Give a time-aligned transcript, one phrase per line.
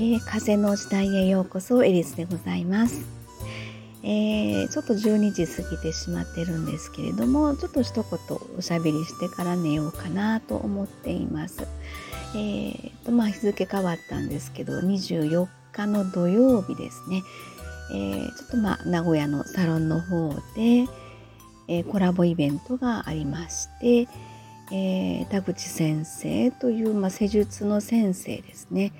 [0.00, 3.04] えー、風の時代へようこそエリスでございます、
[4.02, 11.66] えー、ちょっと12時過ぎてしまってるんですけれどもちょっと一言おしゃべりしてから寝ようかなと思っています。
[12.34, 17.22] えーとまあ、日付変わったんですけど24日の土曜日ですね、
[17.92, 20.86] えー、ちょっとまあ名古屋のサロンの方で、
[21.68, 24.08] え、コラボイベントがありまして、
[24.72, 28.92] え、田口先生という、まあ、施術の先生ですね。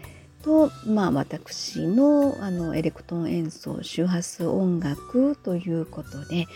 [0.42, 6.46] と、まあ、私のあのエレクトーン演奏周波数音楽ということで、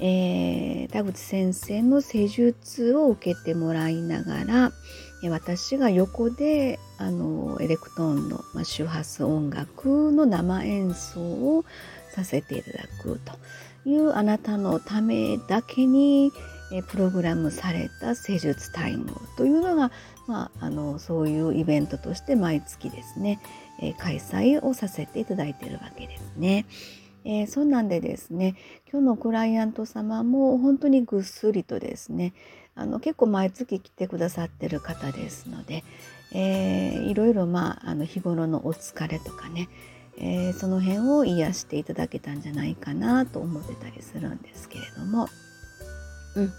[0.00, 4.72] えー、田口先生の施術を受けてもらいながら
[5.30, 11.64] 私が横であのエレクトーンの、まあ、周波数音楽の生演奏を
[12.10, 16.32] させていただくというあなたのためだけに
[16.72, 19.90] えプログラムされた施術タイムというのが、
[20.26, 23.40] まあ、あのそういうイベントとして毎月ですね、
[23.80, 26.66] え開催をさせていただいているわけですね。
[27.26, 28.54] えー、そんなんでですね
[28.90, 32.32] 今日のクライアント様も本当にぐっすりとですね
[32.76, 35.82] あの結構毎月来てくださってる方ですので、
[36.32, 39.68] えー、いろいろまああの日頃のお疲れとかね、
[40.18, 45.28] えー、その辺を癒していただけたんじゃないかなと思ってたりするんですけれども。
[46.36, 46.52] うん。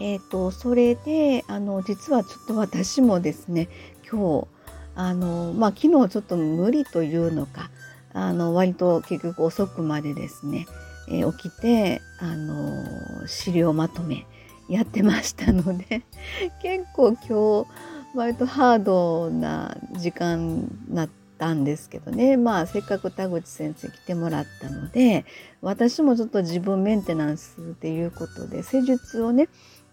[0.00, 3.68] えーと、それであの実はちょっと私もですね
[4.10, 4.48] 今日
[4.96, 7.70] あの、まあ、昨日ちょっと無理というのか
[8.12, 10.66] あの割と結局遅くまでですね、
[11.08, 14.26] えー、起きてあの資料まとめ
[14.68, 16.02] やってましたので
[16.62, 17.66] 結構今日
[18.16, 22.36] 割とハードな時間になってたんですけどね。
[22.36, 25.24] まあせっかく田口先生来てもらったので
[25.60, 29.48] 私もちょっと自分メンテナンスっていうことで施術をね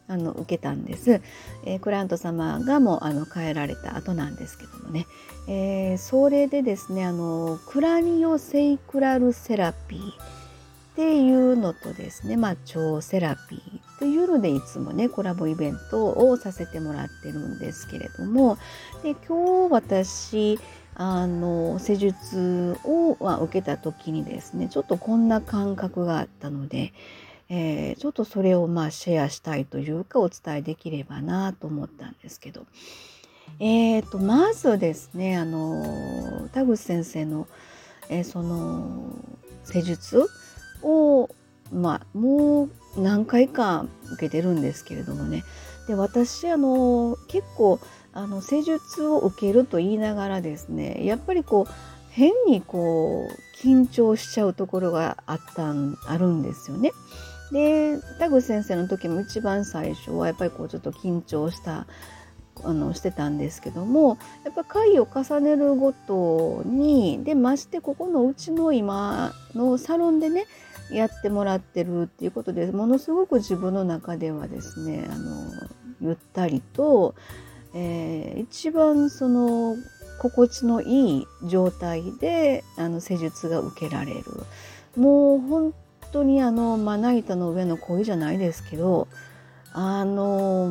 [0.07, 1.21] あの受けたんです、
[1.65, 5.07] えー、クライアント様がもうあの帰られた後なんですけどもね、
[5.47, 18.57] えー、それでですねあのクラニオセイクラルセラピーっていうのとですね、まあ、腸セラピーというのでいつもねコラボイベントをさせてもらってるんですけれども
[19.01, 20.59] で今日私
[21.01, 26.91] あの施術を、まあ、受けた時にですねちょっとこんな感覚があったので、
[27.47, 32.65] えー、ちょっとそれをまあシェアしたいというかお伝えできればなと思ったんですけど、
[33.61, 37.47] えーと、まずですねあの田口先生の、
[38.09, 39.15] えー、その
[39.63, 40.27] 施術
[40.83, 41.29] を
[41.71, 45.43] まあもう何回か受けてるんですけれどもね
[45.87, 47.79] で私あの結構
[48.13, 51.71] あの施術を受けると言いながらですねやっぱりこう
[52.11, 56.91] 変にこう緊張しちゃうところがあったんあるんですよね。
[57.51, 61.87] で田口先生の時も一番最初はやっぱりこうちょっと緊張した
[62.63, 70.45] あのしてたんですけどもやっぱ回を重ねるごとにでましてここのうちの今のサロンでね
[70.91, 75.51] やってもらってるっていうことでものすごく自分の中ではですねあの
[76.01, 77.15] ゆったりと、
[77.73, 79.75] えー、一番その
[80.19, 84.23] 心地のいい状態であの施術が受けられる。
[84.95, 85.73] もう本
[86.11, 89.07] 当にあのまな板の上の恋じゃないですけど
[89.71, 90.67] あの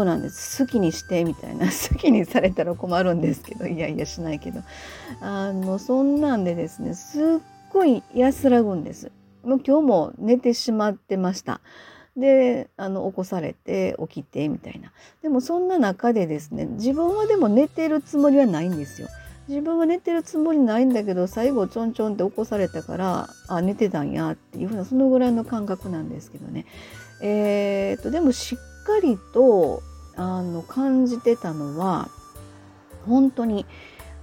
[0.00, 0.64] そうなんです。
[0.64, 1.66] 好きにしてみたいな。
[1.68, 3.66] 好きにされたら困るんですけど。
[3.66, 4.62] いやいやしないけど。
[5.20, 6.94] あのそんなんでですね。
[6.94, 7.22] すっ
[7.70, 9.12] ごい安らぐんです。
[9.44, 11.60] もう今日も寝てしまってました。
[12.16, 14.90] であの起こされて起きてみたいな。
[15.20, 16.64] でもそんな中でですね。
[16.64, 19.08] 自分はでも寝てるつもりはないんですよ。
[19.48, 26.64] 自分は寝てるつもりないんだけど最後ちょんちょんって起こされたからあ寝てたんやっていうふうなそのぐらいの感覚なんですけどね。
[27.20, 29.82] えー、っとでもしっかりと
[30.20, 32.10] あの感じてたのは
[33.06, 33.64] 本当に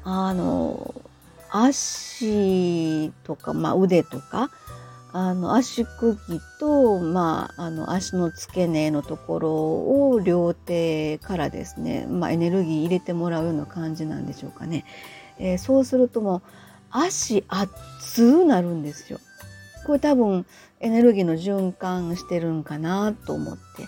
[0.04, 0.94] あの
[1.50, 4.52] 足とか、まあ、腕とか
[5.12, 6.16] あの足首
[6.60, 9.54] と、まあ、あの足の付け根のところ
[10.12, 14.86] を両手からですね、まあ、エネルギー入れてもらうような感じなんでしょうかね。
[15.40, 16.42] えー、そうするともう
[16.92, 19.20] 足熱なるんですよ。
[19.88, 20.46] これ多分
[20.80, 23.88] エネルギーの循環してるんかなと思って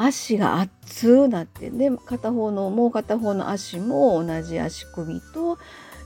[0.00, 5.58] 足が熱なってで片方のもう片方の足も同じ足首と、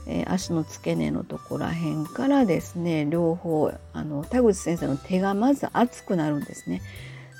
[0.07, 6.81] えー、足の付け根のところら辺からですね両方あの田口先生の手がまず熱くなるんですね。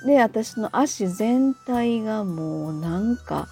[0.05, 3.47] で私の足全体がもうなんか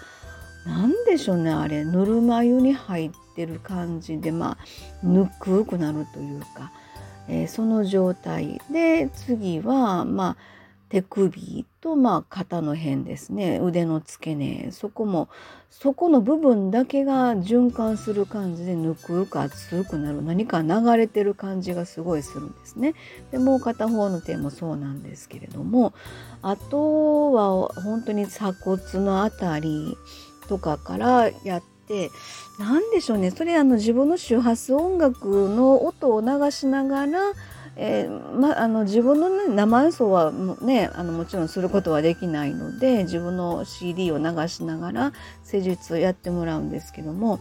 [0.66, 6.70] なんでしょうねあれぬるま湯に入ってる感じでまあぬくくなるというか、
[7.28, 10.61] えー、その状態で次はまあ
[10.92, 13.58] 手首とまあ肩の辺ですね。
[13.62, 14.68] 腕の付け根。
[14.72, 15.30] そこも
[15.70, 20.20] そこの部分だけが循環する感じでぬくく熱くなる。
[20.20, 20.68] 何か流
[20.98, 22.92] れてる感じがすごいするんですね。
[23.30, 25.94] でもう片方の手もそうなんですけれども
[26.42, 29.96] あとは本当に鎖骨の辺り
[30.46, 32.10] とかからやって
[32.58, 33.30] 何でしょうね。
[33.30, 37.32] それあの自分の周波数音楽の音を流しながら
[37.76, 47.40] えー、まあの自分の、ね、生演奏はねあのもちろんすることはできないので自分の CD を流しながら施術をやってもらうんですけども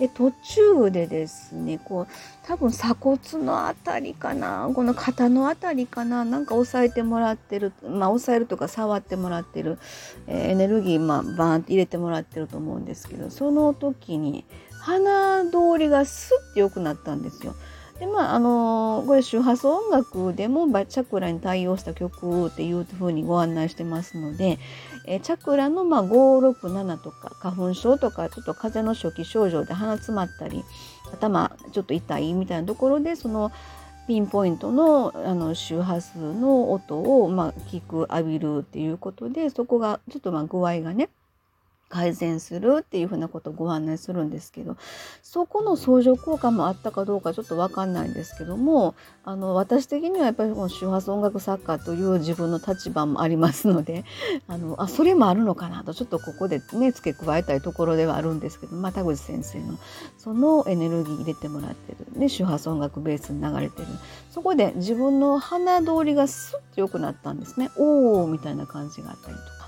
[0.00, 2.06] で途中でですねこう
[2.46, 9.78] 多分鎖骨の辺りかなこの肩の辺りかななんか押さえてもらってるまあ押さえるとか触ってもらってる、
[10.26, 14.46] えー、エネルギー、まあ、バーンって入れてもらってると思うんですけどその時に
[14.80, 17.54] 鼻通りがスッて良くなったんですよ。
[18.00, 24.58] でまああのこれ周波数音楽でもチャクラに対応した曲っていうふうにご案内してますので、
[25.06, 30.64] えチャクラの、まあ、567とか花粉症とかちょっと風邪の初期症状で鼻詰まったり
[31.12, 33.52] 頭ちょっと痛いみたいなところでその
[34.08, 41.10] ピンポイントのあの周波数の音を、まあ、聞く浴びるっていうことでそこがちょっとまあ具合がね
[41.90, 44.76] 改善するっていうふうなことをご案内するんですけど
[45.22, 48.94] そこの相乗効果もあったかどうかちょっと分かんないんですけども
[49.24, 54.04] あの私的にはやっぱりこの周波数音楽作家という自分の立場もありますので
[54.46, 59.76] あのあそれもあるのかなとちょっとここでね付け加えたいところではあるんですけど、まあ、田口先生の
[60.16, 63.88] そのエネルギー入れてもらってる、ね、周波数音楽ベースに流れてる。
[64.30, 67.70] そこで自分の鼻通りがスッと良くなったんですね。
[67.76, 69.59] おおみたいな感じがあったりとか。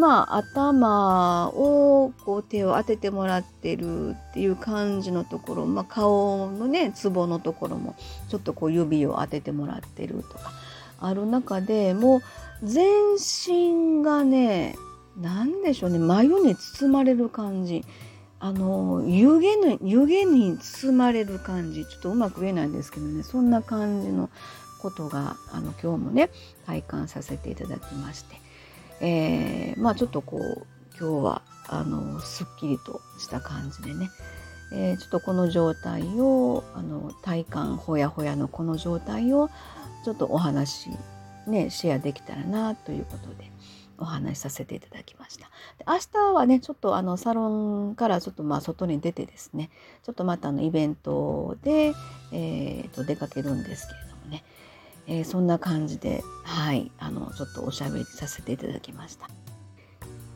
[0.00, 7.94] まあ頭をこう手を当ててもらってるっていう感じのところ、まあ、顔のねツボのところも
[8.28, 10.52] ちょっとこう指を当ててもらってるとか
[11.00, 12.22] ある中でもう
[12.62, 14.76] 全身がね
[15.20, 17.84] 何でしょうね眉に包まれる感じ
[18.40, 24.28] あの湯気の湯気に包まれる感じちょっとうまく言えないんですけどねそんな感じの
[24.82, 26.30] ことがあの今日もね
[26.66, 28.44] 体感させていただきまして。
[29.76, 30.66] ー、まあちょっとこう
[30.98, 34.10] 今日はあのすっきりとした感じでね、
[34.72, 39.50] えー、ちょっとこの状態をあの体感ほやほやのこの状態を
[40.04, 40.90] ちょっとお話
[41.46, 43.50] ねシェアできたらなということで
[43.98, 45.50] お話しさせていただきました。
[45.78, 49.70] で明日はねちょっとあのサロンからちょっとまあ外に出てですね
[50.02, 51.92] ちょっとまたあのイベントで、
[52.32, 54.44] えー、と出かけるんですけれどもね。
[55.06, 59.28] えー、そんな感じではいあのちょっとおしゃべりさせていただきました。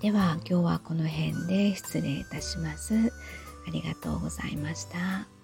[0.01, 2.95] では今日はこの辺で失礼いたします
[3.67, 5.38] ありがとうございました。